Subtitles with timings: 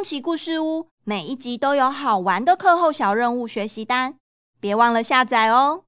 [0.00, 4.16] 梦奇故事屋每一集都有好玩的课后小任务学习单，
[4.58, 5.84] 别忘了下载哦。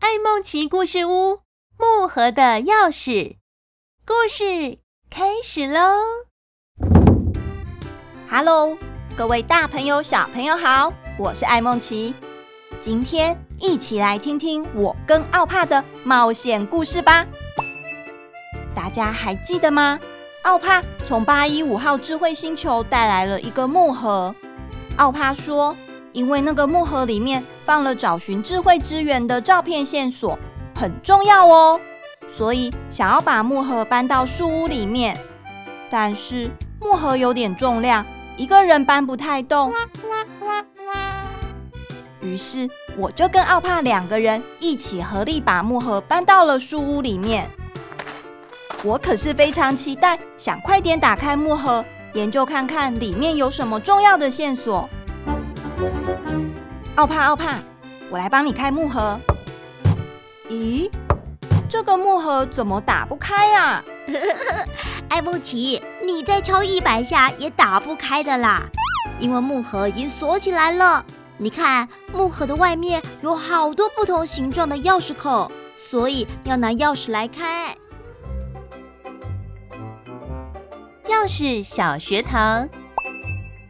[0.00, 1.40] 爱梦奇故事屋
[1.78, 3.36] 木盒的钥匙
[4.04, 5.80] 故事开始喽
[8.28, 8.76] ！Hello，
[9.16, 12.14] 各位大朋友小朋友好，我是爱梦奇，
[12.78, 15.82] 今天一起来听听我跟奥帕的。
[16.04, 17.26] 冒险故事吧。
[18.76, 19.98] 大家还记得吗？
[20.44, 24.34] 奥帕从八一五号智慧星球带来了一个木盒。
[24.96, 25.74] 奥帕说，
[26.12, 30.38] 因为那个木盒里面放了找寻智慧之源的照片线索，
[30.78, 31.80] 很重要哦，
[32.28, 35.18] 所以想要把木盒搬到树屋里面。
[35.88, 38.04] 但是木盒有点重量，
[38.36, 39.72] 一个人搬不太动。
[42.20, 47.48] 于是我就跟奥帕两个人一起合力把木盒搬到了树屋里面。
[48.84, 51.82] 我可是非常期待，想快点打开木盒，
[52.12, 54.86] 研究看看里面有什么重要的线索。
[56.96, 57.54] 奥帕，奥帕，
[58.10, 59.18] 我来帮你开木盒。
[60.50, 60.90] 咦，
[61.66, 63.82] 这个木盒怎么打不开呀？
[65.08, 68.64] 爱梦奇，你再敲一百下也打不开的啦，
[69.18, 71.02] 因为木盒已经锁起来了。
[71.38, 77.74] 你看，木盒的外面有好多不同形状的钥匙孔，所以要拿钥匙来开。
[81.14, 82.68] 钥匙小学堂，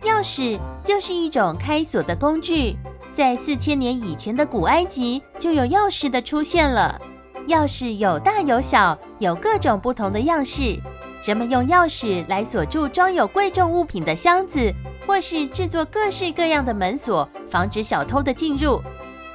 [0.03, 2.75] 钥匙就是一种开锁的工具。
[3.13, 6.99] 在四千年以前的古埃及就有钥匙的出现了。
[7.47, 10.81] 钥匙有大有小，有各种不同的样式。
[11.23, 14.73] 人们用钥匙来锁住装有贵重物品的箱子，
[15.07, 18.83] 或是制作各式各样的门锁，防止小偷的进入。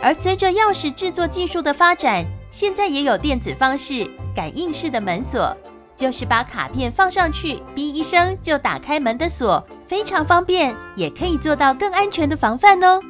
[0.02, 5.56] 而随着钥匙制作技术的发展，现在也有电子方式、感应式的门锁。
[6.00, 13.02] 就是把卡片放上去，哔一声就打开门的锁，非常方便，也可以做到更安全的防范哦。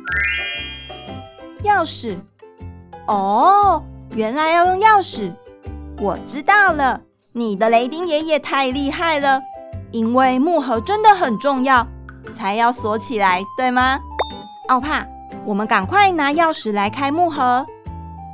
[1.64, 2.16] 钥匙，
[3.06, 3.84] 哦，
[4.16, 5.32] 原来要用钥匙，
[6.00, 7.00] 我知道了。
[7.32, 9.40] 你的雷丁爷爷太厉害了，
[9.92, 11.86] 因为木盒真的很重要，
[12.34, 14.00] 才要锁起来，对吗？
[14.70, 15.06] 奥帕，
[15.46, 17.64] 我们赶快拿钥匙来开木盒。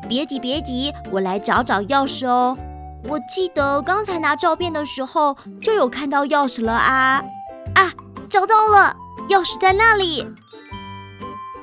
[0.08, 2.58] 别急，别急，我来找找钥匙哦。
[3.08, 7.24] 我记得刚才拿照片的时候就有看到钥匙了啊！
[7.76, 7.92] 啊，
[8.30, 8.96] 找到了，
[9.30, 10.26] 钥匙在那里，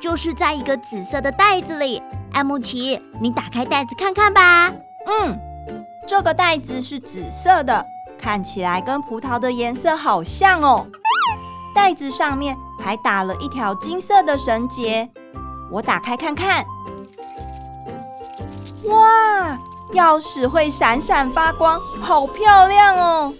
[0.01, 2.03] 就是在一个紫色的袋子里。
[2.33, 4.73] 爱梦奇，你打开袋子看看吧。
[5.07, 5.39] 嗯，
[6.07, 7.85] 这个袋子是紫色的，
[8.19, 10.87] 看起来跟葡萄的颜色好像哦。
[11.75, 15.09] 袋子上面还打了一条金色的绳结，
[15.71, 16.65] 我打开看看。
[18.87, 19.59] 哇！
[19.95, 23.33] 钥匙会闪闪发光，好漂亮哦！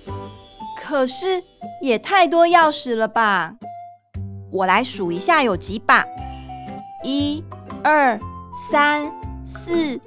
[0.81, 1.43] 可是
[1.81, 3.55] 也太多钥匙了吧？
[4.51, 6.05] 我来数一下有几把：
[7.03, 7.43] 一、
[7.83, 8.21] 二、
[8.71, 9.11] 三、
[9.47, 9.99] 四、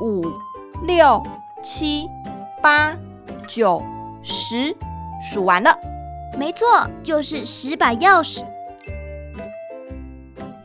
[0.00, 0.24] 五、
[0.84, 1.22] 六、
[1.62, 2.08] 七、
[2.62, 2.96] 八、
[3.46, 3.82] 九、
[4.22, 4.74] 十，
[5.22, 5.76] 数完了。
[6.38, 8.42] 没错，就是十把钥匙。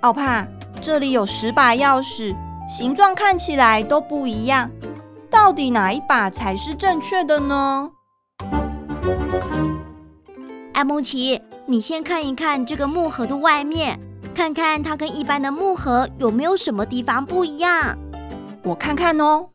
[0.01, 0.47] 奥帕，
[0.81, 2.33] 这里有十把钥匙，
[2.69, 4.69] 形状看起来都不一样。
[5.35, 7.91] 到底哪一把才是正确的呢？
[10.71, 13.99] 爱梦奇，你先看一看这个木盒的外面，
[14.33, 17.97] 看看它跟一般的木盒有没有什么地方不一样。
[18.63, 19.49] 我看看哦，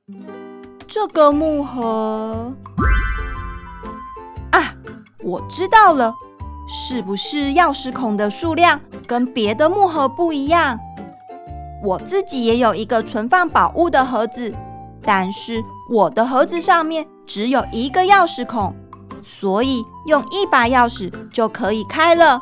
[0.87, 2.53] 这个木盒
[4.53, 4.75] 啊，
[5.25, 6.13] 我知道了，
[6.69, 10.79] 是不是钥匙孔的数量跟别的木盒不一样？
[11.83, 14.55] 我自己也有一个存放宝物的盒子。
[15.03, 18.75] 但是我的盒子上面只有一个钥匙孔，
[19.25, 22.41] 所以用一把钥匙就可以开了。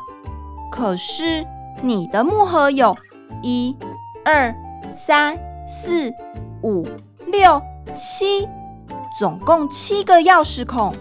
[0.71, 1.45] 可是
[1.81, 2.95] 你的木盒有
[3.41, 3.75] 一、
[4.25, 4.53] 二、
[4.93, 5.37] 三、
[5.67, 6.11] 四、
[6.61, 6.85] 五、
[7.27, 7.61] 六、
[7.95, 8.47] 七，
[9.17, 10.93] 总共七个钥匙孔。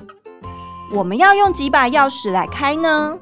[0.94, 3.18] 我们要用几把钥匙来开呢？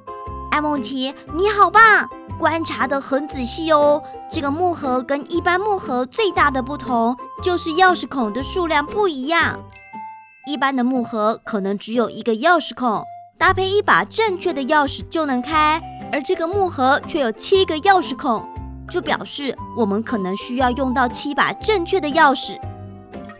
[0.53, 2.09] 爱梦奇，你好棒，
[2.39, 4.03] 观察得很仔细哦。
[4.31, 9.59] 这个木盒跟一般木盒最大的不同就是钥匙孔的数量不一样。
[10.47, 13.03] 一般的木盒可能只有一个钥匙孔，
[13.37, 15.81] 搭配一把正确的钥匙就能开，
[16.13, 18.49] 而这个木盒却有七个钥匙孔，
[18.89, 22.59] 就表示我们可能需要用到七把正确的钥匙。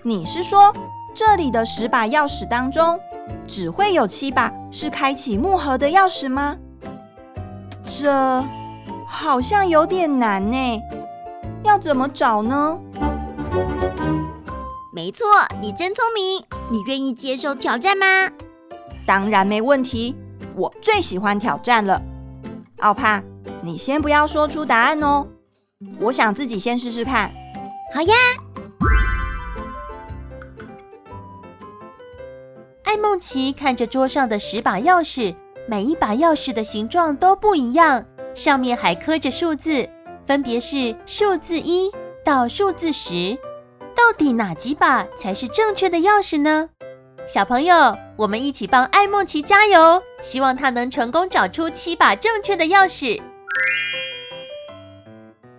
[0.03, 0.73] 你是说
[1.15, 2.99] 这里的十把钥匙当中，
[3.47, 6.57] 只会有七把是开启木盒的钥匙吗？
[7.85, 8.45] 这。
[9.19, 10.83] 好像有点难呢，
[11.65, 12.79] 要怎么找呢？
[14.93, 15.27] 没错，
[15.59, 16.45] 你真聪明。
[16.71, 18.05] 你愿意接受挑战吗？
[19.07, 20.15] 当然没问题。
[20.55, 22.01] 我最喜欢挑战了。
[22.81, 23.23] 奥帕，
[23.63, 25.27] 你先不要说出答案哦，
[25.99, 27.31] 我想自己先试试看。
[27.95, 28.15] 好呀。
[32.85, 35.35] 艾梦琪看着桌上的十把钥匙，
[35.67, 38.05] 每一把钥匙的形状都不一样，
[38.37, 39.89] 上面还刻着数字，
[40.27, 41.91] 分别是数字一
[42.23, 43.37] 到数字十。
[43.95, 46.69] 到底哪几把才是正确的钥匙呢？
[47.27, 53.21] 小朋友，我们一起帮爱孟奇加油，希望她能成功找出七把正确的钥匙。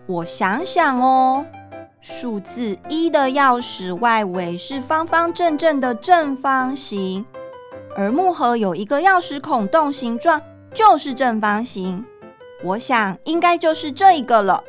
[0.06, 1.44] 我想想哦，
[2.00, 7.25] 数字一的钥匙外围是方方正正的正方形，
[7.95, 10.39] 而木盒有一个钥匙孔洞形状，
[10.75, 12.06] 就是正方形。
[12.63, 14.63] 我想应该就是这一个了。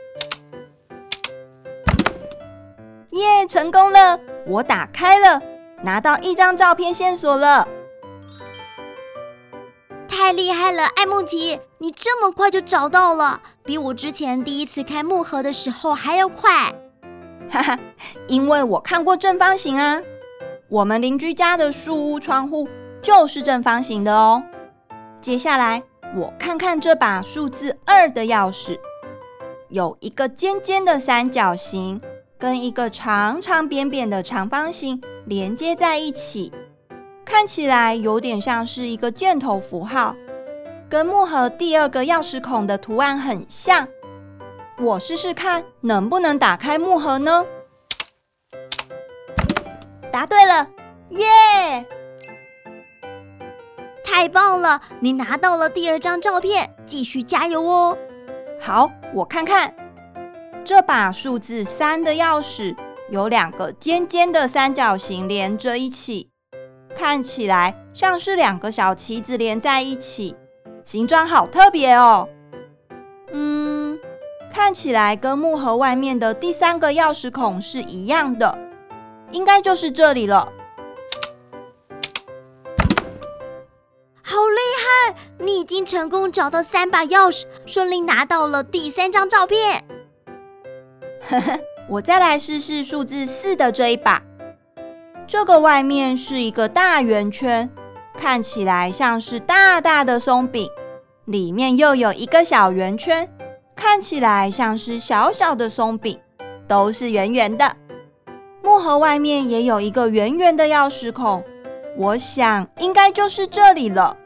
[3.10, 4.18] 耶，成功了！
[4.46, 5.42] 我打开了，
[5.82, 7.66] 拿到一张照片线索了。
[10.06, 16.72] 太厉害了，艾梦奇，你这么快就找到了，比我之前第一次开木盒的时候还要快。
[17.50, 17.78] 哈哈，
[18.26, 20.00] 因为我看过正方形啊。
[20.68, 22.68] 我们邻居家的树屋窗户
[23.02, 24.42] 就是正方形的哦。
[25.20, 25.82] 接下来，
[26.16, 28.78] 我看看这把数字二的钥匙，
[29.68, 32.00] 有一个尖尖的三角形。
[32.40, 36.52] 跟一个长长扁扁的长方形连接在一起，
[37.24, 40.14] 看起来有点像是一个箭头符号，
[40.88, 43.88] 跟木盒第二个钥匙孔的图案很像。
[44.78, 47.44] 我试试看能不能打开木盒呢？
[50.12, 50.68] 答对了，
[51.08, 51.84] 耶！
[54.18, 57.96] 太棒了，你拿到了第二张照片，继续加油哦。
[58.60, 59.72] 好，我看看。
[60.64, 62.76] 这把数字三的钥匙
[63.10, 66.30] 有两个尖尖的三角形连着一起，
[66.96, 70.34] 看起来像是两个小旗子连在一起，
[70.82, 72.28] 形状好特别哦。
[73.32, 73.96] 嗯，
[74.52, 78.58] 看起来跟木盒外面的第三个钥匙孔是一样的，
[79.30, 80.52] 应该就是这里了。
[84.30, 85.14] 好厉害！
[85.38, 89.82] 你已经成功找到三把钥匙，顺利拿到了第三张照片。
[91.30, 91.58] 呵呵，
[91.88, 94.22] 我再来试试数字四的这一把。
[95.26, 97.70] 这个外面是一个大圆圈，
[98.18, 100.68] 看起来像是大大的松饼，
[101.24, 103.26] 里面又有一个小圆圈，
[103.74, 106.20] 看起来像是小小的松饼，
[106.66, 107.74] 都是圆圆的。
[108.62, 111.42] 木盒外面也有一个圆圆的钥匙孔，
[111.98, 114.16] 我想应该就是这里了。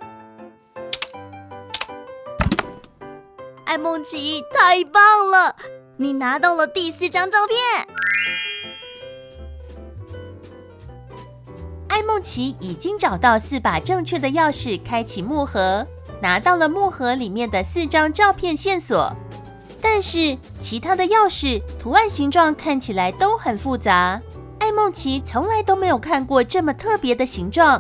[3.65, 5.57] 艾梦奇，太棒了！
[5.97, 7.57] 你拿到了第四张照片。
[11.89, 15.87] 艾梦奇已经找到四把正确的钥匙，开启木盒，
[16.21, 19.11] 拿到了木盒里面的四张照片线索。
[19.81, 24.21] 但是其他的钥匙图案形状看起来都很复杂，
[24.73, 27.79] 爱孟奇从来都没有看过这么特别的形状。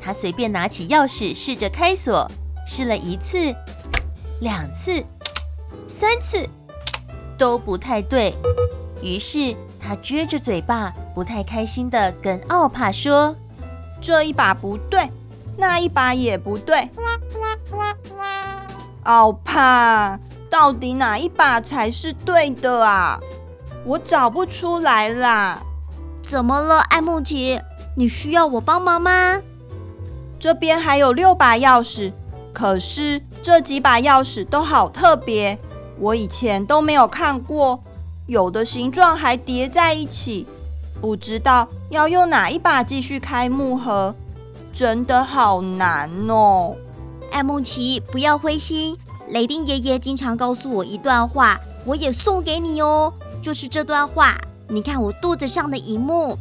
[0.00, 2.28] 她随便拿起钥匙试着开锁，
[2.66, 3.54] 试了一次、
[4.40, 5.00] 两次、
[5.88, 6.44] 三次。
[7.36, 8.32] 都不太对，
[9.02, 13.34] 于是他撅着嘴巴，不太开心地跟奥帕说
[14.00, 15.08] ：“这一把不对，
[15.56, 16.88] 那一把也不对。
[19.02, 23.18] 奥帕，到底哪一把才是对的啊？
[23.84, 25.60] 我找不出来啦。
[26.28, 27.60] 怎么了，艾梦奇？
[27.96, 29.40] 你需要我帮忙吗？
[30.40, 32.12] 这边还有六把钥匙，
[32.52, 35.58] 可是这几把钥匙都好特别。”
[36.00, 37.78] 我以前都没有看过，
[38.26, 40.44] 有的形状还叠在一起，
[41.00, 44.12] 不知道要用哪一把继续开木盒，
[44.74, 46.74] 真的好难哦。
[47.30, 54.36] 艾梦奇，不要灰心，雷丁爷爷经常告诉我一段话，我也送给你哦，就是这段话。
[54.68, 56.38] 你看我肚子上的一幕，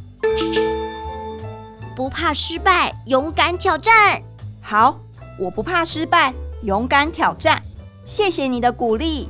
[1.96, 4.22] 不怕失败，勇敢挑战。
[4.62, 4.98] 好，
[5.38, 7.62] 我不怕失败，勇敢挑战。
[8.06, 9.28] 谢谢你的鼓励。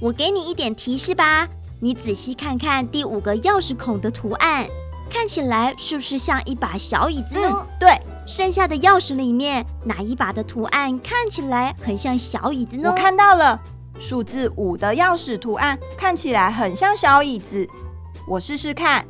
[0.00, 1.48] 我给你一点提示吧，
[1.80, 4.66] 你仔细看看第五个钥匙孔的图案，
[5.10, 7.48] 看起来是不是像一把小椅子呢？
[7.50, 12.90] 嗯，对，剩下的钥匙里面哪一把的图案看起来很像小椅子呢？
[12.90, 13.58] 我看到了，
[13.98, 17.68] 数字五的钥匙图案看起来很像小椅子，
[18.28, 19.04] 我试试看。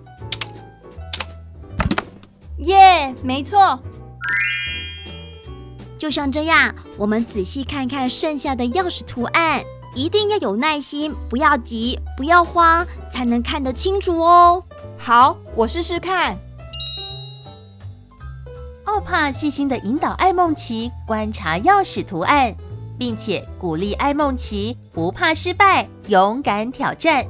[2.59, 3.79] 耶，没错，
[5.99, 9.63] 就像这样，我们仔细看看剩下的钥匙图案。
[9.97, 14.61] 一定要有耐心，不要急，不要慌，才能看得清楚哦。
[14.99, 16.37] 好，我试试看。
[18.87, 22.55] 哦，奥帕细心的引导艾梦琪观察钥匙图案，
[22.99, 27.25] 并且鼓励艾梦奇不怕失败，勇敢挑战。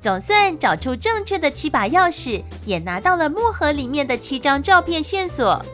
[0.00, 5.64] 总算找出正确的七把钥匙，也拿到了木盒里面的七张照片线索。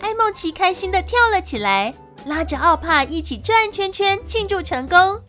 [0.00, 1.92] 艾梦奇开心地跳了起来，
[2.24, 5.20] 拉着奥帕一起转圈圈庆祝成功。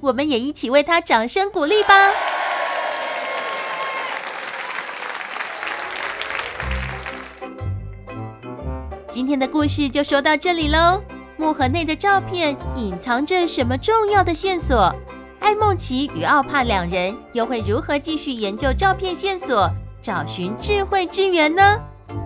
[0.00, 2.12] 我们也一起为他掌声鼓励吧。
[9.10, 11.02] 今天的故事就说到这里喽。
[11.38, 14.92] 木盒内的照片隐藏着什么重要的线索？
[15.38, 19.70] 艾梦奇与奥帕两人又会如何继续研究照片线索，
[20.02, 21.62] 找寻智慧之源呢？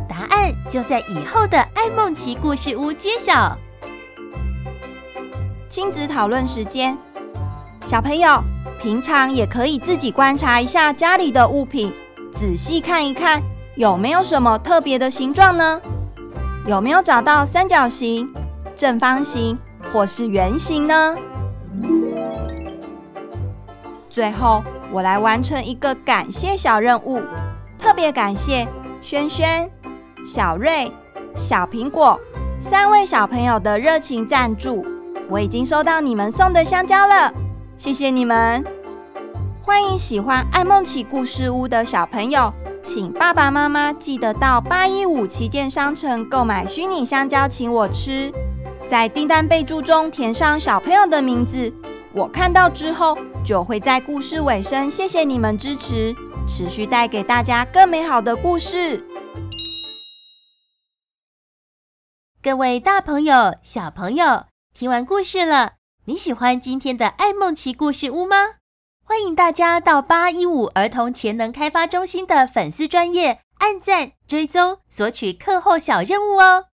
[0.08, 3.54] 答案就在以后的艾梦奇故事屋揭晓。
[5.68, 6.96] 亲子讨论时间，
[7.84, 8.42] 小朋友
[8.80, 11.92] 平常也可以自己观察一下家里的物品，
[12.32, 13.42] 仔细看一看
[13.76, 15.78] 有没有什么特别的形状呢？
[16.66, 18.32] 有没有找到三角形、
[18.74, 19.58] 正方形
[19.92, 21.16] 或是圆形呢？
[24.10, 24.62] 最后，
[24.92, 27.20] 我来完成一个感谢小任务，
[27.78, 28.68] 特别感谢
[29.00, 29.70] 轩轩、
[30.24, 30.92] 小瑞、
[31.34, 32.20] 小苹果
[32.60, 34.84] 三位小朋友的热情赞助。
[35.28, 37.32] 我已经收到你们送的香蕉了，
[37.76, 38.62] 谢谢你们！
[39.62, 42.52] 欢迎喜欢爱梦奇故事屋的小朋友。
[42.82, 48.32] 请爸爸妈妈记得到八一五旗舰商城购买虚拟香蕉，请我吃。
[48.92, 51.72] 在订单备注中填上小朋友的名字，
[52.12, 56.14] 我看到之后就会在故事尾声谢谢你们支持，
[56.46, 59.02] 持续带给大家更美好的故事。
[62.42, 64.44] 各位大朋友、小朋友，
[64.74, 68.36] 听完故事了，你喜欢今天的爱梦奇故事屋吗？
[69.02, 76.66] 欢迎大家到八一五儿童潜能开发中心的粉丝专业按赞、追踪、索取课后小任务哦！